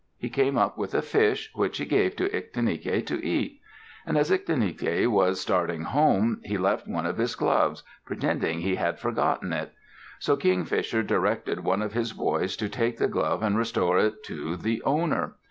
[0.17, 3.61] He came up with a fish, which he gave to Ictinike to eat.
[4.03, 8.97] And as Ictinike was starting home, he left one of his gloves, pretending he had
[8.97, 9.73] forgotten it.
[10.17, 14.57] So Kingfisher directed one of his boys to take the glove and restore it to
[14.57, 15.35] the owner.